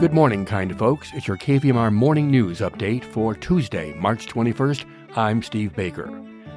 Good 0.00 0.12
morning, 0.12 0.44
kind 0.44 0.76
folks. 0.76 1.12
It's 1.14 1.28
your 1.28 1.38
KVMR 1.38 1.92
morning 1.92 2.28
news 2.28 2.58
update 2.58 3.04
for 3.04 3.32
Tuesday, 3.32 3.94
March 3.94 4.26
21st. 4.26 4.84
I'm 5.16 5.40
Steve 5.40 5.74
Baker. 5.74 6.10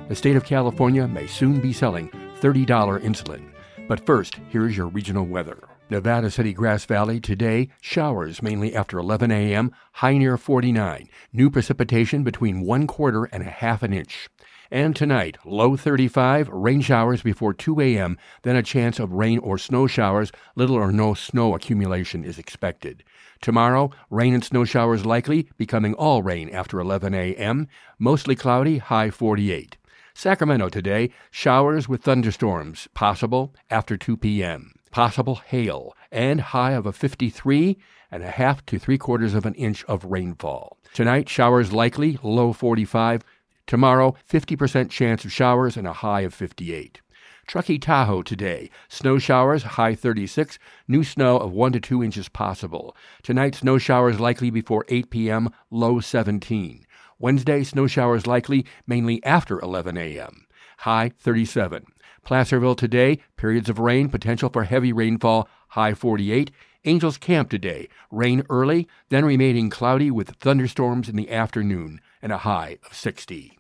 The 0.09 0.15
state 0.15 0.35
of 0.35 0.43
California 0.43 1.07
may 1.07 1.27
soon 1.27 1.61
be 1.61 1.71
selling 1.71 2.09
$30 2.41 2.65
insulin. 3.03 3.51
But 3.87 4.05
first, 4.05 4.39
here's 4.49 4.75
your 4.75 4.87
regional 4.87 5.23
weather. 5.23 5.59
Nevada 5.89 6.31
City, 6.31 6.51
Grass 6.51 6.85
Valley, 6.85 7.19
today, 7.19 7.69
showers 7.79 8.41
mainly 8.41 8.75
after 8.75 8.97
11 8.97 9.31
a.m., 9.31 9.71
high 9.93 10.17
near 10.17 10.35
49. 10.35 11.07
New 11.31 11.49
precipitation 11.51 12.23
between 12.23 12.65
one 12.65 12.87
quarter 12.87 13.25
and 13.25 13.43
a 13.43 13.49
half 13.49 13.83
an 13.83 13.93
inch. 13.93 14.29
And 14.69 14.93
tonight, 14.95 15.37
low 15.45 15.77
35, 15.77 16.49
rain 16.49 16.81
showers 16.81 17.21
before 17.21 17.53
2 17.53 17.79
a.m., 17.79 18.17
then 18.41 18.57
a 18.57 18.63
chance 18.63 18.99
of 18.99 19.13
rain 19.13 19.39
or 19.39 19.57
snow 19.57 19.87
showers. 19.87 20.31
Little 20.55 20.75
or 20.75 20.91
no 20.91 21.13
snow 21.13 21.55
accumulation 21.55 22.25
is 22.25 22.37
expected. 22.37 23.03
Tomorrow, 23.41 23.91
rain 24.09 24.33
and 24.33 24.43
snow 24.43 24.65
showers 24.65 25.05
likely, 25.05 25.47
becoming 25.57 25.93
all 25.93 26.23
rain 26.23 26.49
after 26.49 26.79
11 26.79 27.13
a.m., 27.13 27.67
mostly 27.99 28.35
cloudy, 28.35 28.77
high 28.77 29.09
48. 29.09 29.77
Sacramento 30.13 30.69
today, 30.69 31.11
showers 31.29 31.87
with 31.87 32.01
thunderstorms, 32.01 32.87
possible 32.93 33.53
after 33.69 33.95
2 33.97 34.17
p.m. 34.17 34.73
Possible 34.89 35.35
hail, 35.35 35.93
and 36.11 36.41
high 36.41 36.71
of 36.71 36.85
a 36.85 36.91
53 36.91 37.77
and 38.09 38.23
a 38.23 38.31
half 38.31 38.65
to 38.65 38.79
three 38.79 38.97
quarters 38.97 39.33
of 39.33 39.45
an 39.45 39.53
inch 39.53 39.83
of 39.85 40.05
rainfall. 40.05 40.77
Tonight, 40.93 41.29
showers 41.29 41.71
likely, 41.71 42.17
low 42.23 42.53
45. 42.53 43.21
Tomorrow, 43.67 44.15
50% 44.27 44.89
chance 44.89 45.25
of 45.25 45.31
showers 45.31 45.77
and 45.77 45.85
a 45.85 45.93
high 45.93 46.21
of 46.21 46.33
58. 46.33 47.01
Truckee 47.47 47.79
Tahoe 47.79 48.23
today. 48.23 48.69
Snow 48.89 49.17
showers, 49.17 49.63
high 49.63 49.95
36. 49.95 50.59
New 50.85 51.05
snow 51.05 51.37
of 51.37 51.53
1 51.53 51.71
to 51.71 51.79
2 51.79 52.03
inches 52.03 52.27
possible. 52.27 52.93
Tonight, 53.23 53.55
snow 53.55 53.77
showers 53.77 54.19
likely 54.19 54.49
before 54.49 54.83
8 54.89 55.09
p.m., 55.09 55.49
low 55.71 56.01
17. 56.01 56.85
Wednesday, 57.19 57.63
snow 57.63 57.87
showers 57.87 58.27
likely 58.27 58.65
mainly 58.85 59.23
after 59.23 59.61
11 59.61 59.97
a.m. 59.97 60.45
High 60.79 61.13
37. 61.17 61.85
Placerville 62.25 62.75
today, 62.75 63.19
periods 63.37 63.69
of 63.69 63.79
rain, 63.79 64.09
potential 64.09 64.49
for 64.49 64.65
heavy 64.65 64.91
rainfall, 64.91 65.47
high 65.69 65.93
48. 65.93 66.51
Angels 66.83 67.17
Camp 67.17 67.49
today, 67.49 67.87
rain 68.11 68.43
early, 68.49 68.89
then 69.07 69.23
remaining 69.23 69.69
cloudy 69.69 70.11
with 70.11 70.35
thunderstorms 70.41 71.07
in 71.07 71.15
the 71.15 71.31
afternoon, 71.31 72.01
and 72.21 72.33
a 72.33 72.39
high 72.39 72.77
of 72.85 72.93
60. 72.93 73.57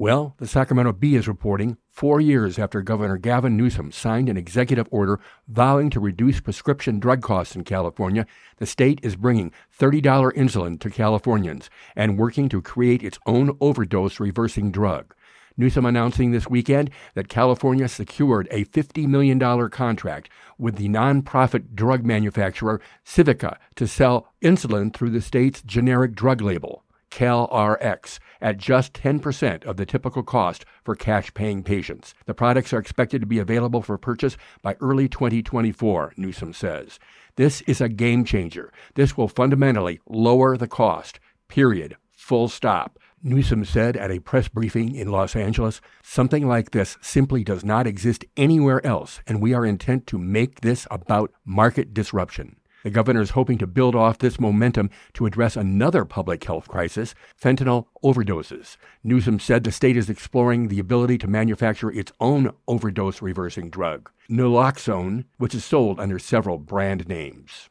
Well, 0.00 0.34
the 0.38 0.48
Sacramento 0.48 0.94
Bee 0.94 1.16
is 1.16 1.28
reporting 1.28 1.76
four 1.90 2.22
years 2.22 2.58
after 2.58 2.80
Governor 2.80 3.18
Gavin 3.18 3.54
Newsom 3.54 3.92
signed 3.92 4.30
an 4.30 4.38
executive 4.38 4.88
order 4.90 5.20
vowing 5.46 5.90
to 5.90 6.00
reduce 6.00 6.40
prescription 6.40 6.98
drug 6.98 7.20
costs 7.20 7.54
in 7.54 7.64
California, 7.64 8.24
the 8.56 8.64
state 8.64 8.98
is 9.02 9.14
bringing 9.14 9.52
$30 9.78 10.00
insulin 10.32 10.80
to 10.80 10.88
Californians 10.88 11.68
and 11.94 12.16
working 12.16 12.48
to 12.48 12.62
create 12.62 13.02
its 13.02 13.18
own 13.26 13.54
overdose 13.60 14.18
reversing 14.18 14.70
drug. 14.72 15.14
Newsom 15.58 15.84
announcing 15.84 16.30
this 16.30 16.48
weekend 16.48 16.88
that 17.12 17.28
California 17.28 17.86
secured 17.86 18.48
a 18.50 18.64
$50 18.64 19.06
million 19.06 19.68
contract 19.68 20.30
with 20.56 20.76
the 20.76 20.88
nonprofit 20.88 21.74
drug 21.74 22.06
manufacturer 22.06 22.80
Civica 23.04 23.58
to 23.74 23.86
sell 23.86 24.32
insulin 24.40 24.94
through 24.94 25.10
the 25.10 25.20
state's 25.20 25.60
generic 25.60 26.14
drug 26.14 26.40
label. 26.40 26.84
CalRx 27.10 28.18
at 28.40 28.56
just 28.56 28.92
10% 28.94 29.64
of 29.64 29.76
the 29.76 29.86
typical 29.86 30.22
cost 30.22 30.64
for 30.84 30.94
cash 30.94 31.32
paying 31.34 31.62
patients. 31.62 32.14
The 32.26 32.34
products 32.34 32.72
are 32.72 32.78
expected 32.78 33.20
to 33.20 33.26
be 33.26 33.38
available 33.38 33.82
for 33.82 33.98
purchase 33.98 34.36
by 34.62 34.76
early 34.80 35.08
2024, 35.08 36.14
Newsom 36.16 36.52
says. 36.52 36.98
This 37.36 37.60
is 37.62 37.80
a 37.80 37.88
game 37.88 38.24
changer. 38.24 38.72
This 38.94 39.16
will 39.16 39.28
fundamentally 39.28 40.00
lower 40.06 40.56
the 40.56 40.68
cost. 40.68 41.20
Period. 41.48 41.96
Full 42.12 42.48
stop. 42.48 42.98
Newsom 43.22 43.66
said 43.66 43.96
at 43.96 44.10
a 44.10 44.20
press 44.20 44.48
briefing 44.48 44.94
in 44.94 45.10
Los 45.10 45.36
Angeles, 45.36 45.80
something 46.02 46.48
like 46.48 46.70
this 46.70 46.96
simply 47.02 47.44
does 47.44 47.64
not 47.64 47.86
exist 47.86 48.24
anywhere 48.36 48.84
else, 48.86 49.20
and 49.26 49.42
we 49.42 49.52
are 49.52 49.66
intent 49.66 50.06
to 50.06 50.18
make 50.18 50.60
this 50.62 50.86
about 50.90 51.30
market 51.44 51.92
disruption. 51.92 52.56
The 52.82 52.90
governor 52.90 53.20
is 53.20 53.30
hoping 53.30 53.58
to 53.58 53.66
build 53.66 53.94
off 53.94 54.18
this 54.18 54.40
momentum 54.40 54.88
to 55.14 55.26
address 55.26 55.56
another 55.56 56.06
public 56.06 56.42
health 56.44 56.66
crisis 56.66 57.14
fentanyl 57.40 57.86
overdoses. 58.02 58.76
Newsom 59.04 59.38
said 59.38 59.64
the 59.64 59.72
state 59.72 59.98
is 59.98 60.08
exploring 60.08 60.68
the 60.68 60.78
ability 60.78 61.18
to 61.18 61.28
manufacture 61.28 61.90
its 61.90 62.12
own 62.20 62.52
overdose 62.66 63.20
reversing 63.20 63.68
drug, 63.68 64.10
naloxone, 64.30 65.24
which 65.36 65.54
is 65.54 65.64
sold 65.64 66.00
under 66.00 66.18
several 66.18 66.56
brand 66.56 67.06
names. 67.06 67.68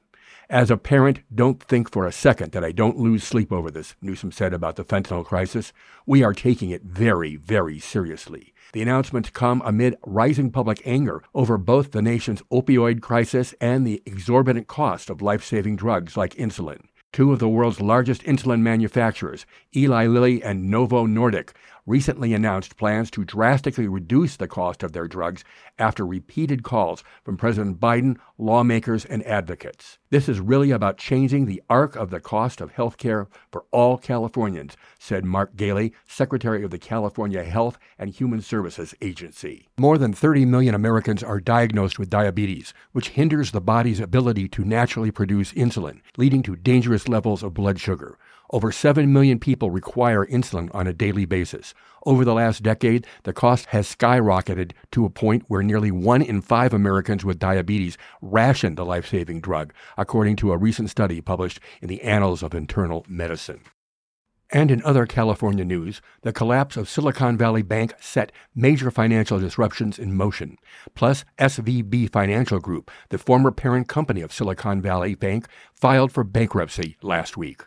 As 0.51 0.71
a 0.71 0.77
parent, 0.77 1.19
don't 1.33 1.61
think 1.61 1.91
for 1.91 2.07
a 2.07 2.11
second 2.11 2.53
that 2.53 2.63
I 2.63 2.71
don't 2.71 2.97
lose 2.97 3.23
sleep 3.23 3.51
over 3.51 3.69
this, 3.69 3.93
Newsom 4.01 4.31
said 4.31 4.51
about 4.51 4.77
the 4.77 4.83
fentanyl 4.83 5.23
crisis. 5.23 5.71
We 6.07 6.23
are 6.23 6.33
taking 6.33 6.71
it 6.71 6.81
very, 6.81 7.35
very 7.35 7.77
seriously. 7.77 8.55
The 8.73 8.81
announcements 8.81 9.29
come 9.29 9.61
amid 9.63 9.95
rising 10.07 10.49
public 10.49 10.81
anger 10.85 11.21
over 11.35 11.59
both 11.59 11.91
the 11.91 12.01
nation's 12.01 12.41
opioid 12.51 12.99
crisis 12.99 13.53
and 13.61 13.85
the 13.85 14.01
exorbitant 14.07 14.65
cost 14.65 15.11
of 15.11 15.21
life 15.21 15.43
saving 15.43 15.75
drugs 15.75 16.17
like 16.17 16.33
insulin. 16.33 16.81
Two 17.11 17.31
of 17.31 17.37
the 17.37 17.49
world's 17.49 17.79
largest 17.79 18.23
insulin 18.23 18.61
manufacturers, 18.61 19.45
Eli 19.75 20.07
Lilly 20.07 20.41
and 20.41 20.71
Novo 20.71 21.05
Nordisk, 21.05 21.51
recently 21.89 22.35
announced 22.35 22.77
plans 22.77 23.09
to 23.09 23.25
drastically 23.25 23.87
reduce 23.87 24.35
the 24.35 24.47
cost 24.47 24.83
of 24.83 24.93
their 24.93 25.07
drugs 25.07 25.43
after 25.79 26.05
repeated 26.05 26.61
calls 26.61 27.03
from 27.23 27.35
President 27.35 27.79
Biden, 27.79 28.17
lawmakers, 28.37 29.05
and 29.05 29.25
advocates. 29.25 29.97
This 30.11 30.29
is 30.29 30.39
really 30.39 30.69
about 30.69 30.99
changing 30.99 31.45
the 31.45 31.63
arc 31.67 31.95
of 31.95 32.11
the 32.11 32.19
cost 32.19 32.61
of 32.61 32.71
health 32.71 32.97
care 32.97 33.27
for 33.51 33.65
all 33.71 33.97
Californians, 33.97 34.77
said 34.99 35.25
Mark 35.25 35.55
Ghaly, 35.55 35.91
Secretary 36.07 36.63
of 36.63 36.69
the 36.69 36.77
California 36.77 37.43
Health 37.43 37.79
and 37.97 38.11
Human 38.11 38.41
Services 38.41 38.93
Agency. 39.01 39.67
More 39.77 39.97
than 39.97 40.13
30 40.13 40.45
million 40.45 40.75
Americans 40.75 41.23
are 41.23 41.39
diagnosed 41.39 41.97
with 41.97 42.09
diabetes, 42.09 42.71
which 42.91 43.09
hinders 43.09 43.49
the 43.49 43.61
body's 43.61 43.99
ability 43.99 44.47
to 44.49 44.63
naturally 44.63 45.09
produce 45.11 45.53
insulin, 45.53 46.01
leading 46.17 46.43
to 46.43 46.55
dangerous 46.55 47.07
levels 47.07 47.41
of 47.41 47.55
blood 47.55 47.79
sugar. 47.79 48.19
Over 48.51 48.71
7 48.71 49.13
million 49.13 49.39
people 49.39 49.69
require 49.69 50.25
insulin 50.25 50.73
on 50.73 50.87
a 50.87 50.93
daily 50.93 51.25
basis. 51.25 51.75
Over 52.03 52.25
the 52.25 52.33
last 52.33 52.63
decade, 52.63 53.05
the 53.23 53.33
cost 53.33 53.67
has 53.67 53.93
skyrocketed 53.93 54.71
to 54.91 55.05
a 55.05 55.09
point 55.11 55.43
where 55.47 55.61
nearly 55.61 55.91
one 55.91 56.23
in 56.23 56.41
five 56.41 56.73
Americans 56.73 57.23
with 57.23 57.37
diabetes 57.37 57.95
ration 58.21 58.73
the 58.73 58.85
life 58.85 59.07
saving 59.07 59.41
drug, 59.41 59.71
according 59.97 60.35
to 60.37 60.51
a 60.51 60.57
recent 60.57 60.89
study 60.89 61.21
published 61.21 61.59
in 61.79 61.89
the 61.89 62.01
Annals 62.01 62.41
of 62.41 62.55
Internal 62.55 63.05
Medicine. 63.07 63.61
And 64.51 64.71
in 64.71 64.81
other 64.81 65.05
California 65.05 65.63
news, 65.63 66.01
the 66.23 66.33
collapse 66.33 66.75
of 66.75 66.89
Silicon 66.89 67.37
Valley 67.37 67.61
Bank 67.61 67.93
set 67.99 68.31
major 68.55 68.89
financial 68.89 69.39
disruptions 69.39 69.99
in 69.99 70.17
motion. 70.17 70.57
Plus, 70.95 71.23
SVB 71.37 72.11
Financial 72.11 72.59
Group, 72.59 72.89
the 73.09 73.19
former 73.19 73.51
parent 73.51 73.87
company 73.87 74.21
of 74.21 74.33
Silicon 74.33 74.81
Valley 74.81 75.13
Bank, 75.13 75.45
filed 75.75 76.11
for 76.11 76.23
bankruptcy 76.23 76.97
last 77.03 77.37
week. 77.37 77.65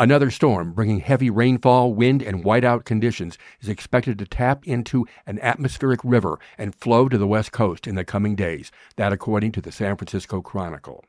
Another 0.00 0.30
storm 0.30 0.72
bringing 0.72 1.00
heavy 1.00 1.28
rainfall, 1.28 1.92
wind, 1.92 2.22
and 2.22 2.42
whiteout 2.42 2.86
conditions 2.86 3.36
is 3.60 3.68
expected 3.68 4.18
to 4.18 4.24
tap 4.24 4.66
into 4.66 5.06
an 5.26 5.38
atmospheric 5.40 6.00
river 6.02 6.38
and 6.56 6.74
flow 6.74 7.06
to 7.06 7.18
the 7.18 7.26
west 7.26 7.52
coast 7.52 7.86
in 7.86 7.96
the 7.96 8.04
coming 8.04 8.34
days, 8.34 8.72
that 8.96 9.12
according 9.12 9.52
to 9.52 9.60
the 9.60 9.70
San 9.70 9.98
Francisco 9.98 10.40
Chronicle. 10.40 11.04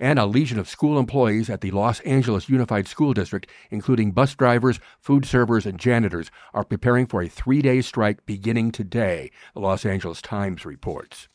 And 0.00 0.18
a 0.18 0.26
legion 0.26 0.58
of 0.58 0.68
school 0.68 0.98
employees 0.98 1.48
at 1.48 1.60
the 1.60 1.70
Los 1.70 2.00
Angeles 2.00 2.48
Unified 2.48 2.88
School 2.88 3.14
District, 3.14 3.48
including 3.70 4.10
bus 4.10 4.34
drivers, 4.34 4.80
food 4.98 5.24
servers, 5.24 5.64
and 5.64 5.78
janitors, 5.78 6.32
are 6.52 6.64
preparing 6.64 7.06
for 7.06 7.22
a 7.22 7.28
three 7.28 7.62
day 7.62 7.80
strike 7.80 8.26
beginning 8.26 8.72
today, 8.72 9.30
the 9.54 9.60
Los 9.60 9.86
Angeles 9.86 10.20
Times 10.20 10.66
reports. 10.66 11.28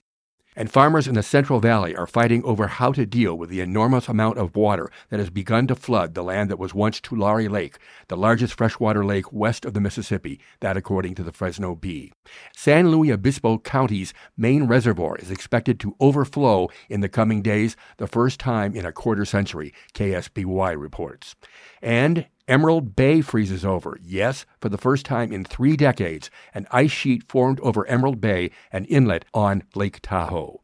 And 0.53 0.69
farmers 0.69 1.07
in 1.07 1.15
the 1.15 1.23
Central 1.23 1.61
Valley 1.61 1.95
are 1.95 2.05
fighting 2.05 2.43
over 2.43 2.67
how 2.67 2.91
to 2.91 3.05
deal 3.05 3.37
with 3.37 3.49
the 3.49 3.61
enormous 3.61 4.09
amount 4.09 4.37
of 4.37 4.53
water 4.53 4.91
that 5.09 5.19
has 5.19 5.29
begun 5.29 5.65
to 5.67 5.75
flood 5.75 6.13
the 6.13 6.23
land 6.23 6.49
that 6.49 6.59
was 6.59 6.73
once 6.73 6.99
Tulare 6.99 7.49
Lake, 7.49 7.77
the 8.09 8.17
largest 8.17 8.55
freshwater 8.55 9.05
lake 9.05 9.31
west 9.31 9.63
of 9.63 9.73
the 9.73 9.79
Mississippi, 9.79 10.41
that 10.59 10.75
according 10.75 11.15
to 11.15 11.23
the 11.23 11.31
Fresno 11.31 11.73
Bee. 11.73 12.11
San 12.53 12.91
Luis 12.91 13.11
Obispo 13.11 13.59
County's 13.59 14.13
main 14.35 14.65
reservoir 14.65 15.15
is 15.17 15.31
expected 15.31 15.79
to 15.79 15.95
overflow 16.01 16.69
in 16.89 16.99
the 16.99 17.07
coming 17.07 17.41
days, 17.41 17.77
the 17.95 18.07
first 18.07 18.37
time 18.37 18.75
in 18.75 18.85
a 18.85 18.91
quarter 18.91 19.23
century, 19.23 19.73
KSBY 19.93 20.77
reports. 20.77 21.35
And 21.81 22.25
Emerald 22.51 22.97
Bay 22.97 23.21
freezes 23.21 23.63
over. 23.63 23.97
Yes, 24.03 24.45
for 24.59 24.67
the 24.67 24.77
first 24.77 25.05
time 25.05 25.31
in 25.31 25.45
three 25.45 25.77
decades, 25.77 26.29
an 26.53 26.67
ice 26.69 26.91
sheet 26.91 27.23
formed 27.29 27.61
over 27.61 27.87
Emerald 27.87 28.19
Bay, 28.19 28.51
an 28.73 28.83
inlet 28.85 29.23
on 29.33 29.63
Lake 29.73 30.01
Tahoe. 30.01 30.59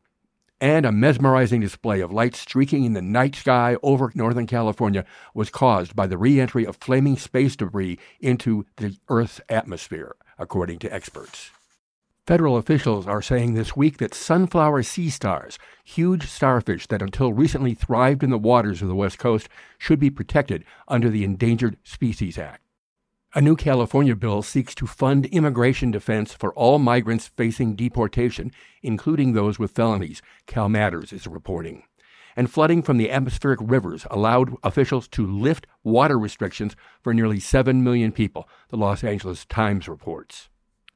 And 0.60 0.86
a 0.86 0.92
mesmerizing 0.92 1.62
display 1.62 2.02
of 2.02 2.12
light 2.12 2.36
streaking 2.36 2.84
in 2.84 2.92
the 2.92 3.02
night 3.02 3.36
sky 3.36 3.78
over 3.82 4.12
Northern 4.16 4.48
California 4.48 5.06
was 5.34 5.50
caused 5.50 5.96
by 5.96 6.08
the 6.08 6.18
re 6.18 6.42
entry 6.42 6.66
of 6.66 6.76
flaming 6.76 7.16
space 7.16 7.56
debris 7.56 8.00
into 8.20 8.66
the 8.76 8.98
Earth's 9.08 9.40
atmosphere, 9.48 10.18
according 10.38 10.80
to 10.80 10.94
experts. 10.94 11.52
Federal 12.28 12.58
officials 12.58 13.08
are 13.08 13.22
saying 13.22 13.54
this 13.54 13.78
week 13.78 14.00
that 14.00 14.14
sunflower 14.14 14.84
sea 14.84 15.10
stars, 15.10 15.58
huge 15.86 16.28
starfish 16.28 16.86
that 16.88 17.02
until 17.02 17.32
recently 17.32 17.74
thrived 17.74 18.22
in 18.22 18.32
the 18.32 18.38
waters 18.38 18.82
of 18.82 18.90
the 18.90 18.96
West 18.96 19.18
Coast, 19.18 19.48
should 19.78 19.98
be 19.98 20.10
protected 20.10 20.66
under 20.90 21.10
the 21.10 21.24
Endangered 21.24 21.78
Species 21.84 22.38
Act. 22.38 22.62
A 23.34 23.40
new 23.40 23.56
California 23.56 24.14
bill 24.14 24.42
seeks 24.42 24.76
to 24.76 24.86
fund 24.86 25.26
immigration 25.28 25.90
defense 25.90 26.34
for 26.34 26.54
all 26.54 26.80
migrants 26.80 27.30
facing 27.30 27.78
deportation, 27.78 28.52
including 28.84 29.32
those 29.32 29.58
with 29.58 29.72
felonies, 29.72 30.22
Cal 30.48 30.68
Matters 30.68 31.14
is 31.14 31.28
reporting. 31.28 31.84
And 32.36 32.52
flooding 32.52 32.82
from 32.82 32.98
the 32.98 33.10
atmospheric 33.10 33.60
rivers 33.64 34.06
allowed 34.12 34.54
officials 34.66 35.08
to 35.10 35.26
lift 35.26 35.66
water 35.82 36.20
restrictions 36.20 36.76
for 37.02 37.14
nearly 37.14 37.40
7 37.40 37.82
million 37.86 38.12
people, 38.12 38.50
the 38.68 38.76
Los 38.76 39.02
Angeles 39.02 39.46
Times 39.46 39.88
reports. 39.88 40.50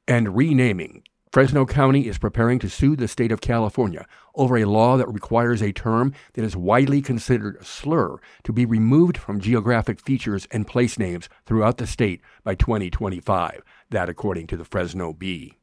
And 0.06 0.36
renaming 0.36 1.04
Fresno 1.32 1.64
County 1.64 2.08
is 2.08 2.18
preparing 2.18 2.58
to 2.58 2.68
sue 2.68 2.94
the 2.94 3.08
state 3.08 3.32
of 3.32 3.40
California 3.40 4.06
over 4.34 4.58
a 4.58 4.66
law 4.66 4.98
that 4.98 5.08
requires 5.08 5.62
a 5.62 5.72
term 5.72 6.12
that 6.34 6.44
is 6.44 6.54
widely 6.54 7.00
considered 7.00 7.56
a 7.56 7.64
slur 7.64 8.18
to 8.44 8.52
be 8.52 8.66
removed 8.66 9.16
from 9.16 9.40
geographic 9.40 9.98
features 9.98 10.46
and 10.50 10.66
place 10.66 10.98
names 10.98 11.30
throughout 11.46 11.78
the 11.78 11.86
state 11.86 12.20
by 12.44 12.54
2025. 12.54 13.62
That, 13.88 14.10
according 14.10 14.46
to 14.48 14.58
the 14.58 14.64
Fresno 14.66 15.14
Bee. 15.14 15.56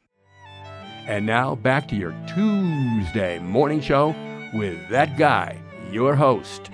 And 1.06 1.26
now 1.26 1.54
back 1.54 1.86
to 1.88 1.96
your 1.96 2.14
Tuesday 2.26 3.38
morning 3.38 3.80
show 3.80 4.16
with 4.52 4.88
that 4.88 5.16
guy 5.16 5.60
your 5.92 6.14
host, 6.14 6.70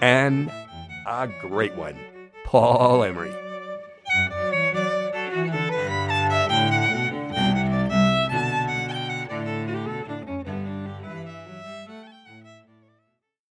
and 0.00 0.50
a 1.06 1.28
great 1.40 1.74
one, 1.74 1.96
Paul 2.44 3.02
Emery. 3.04 3.47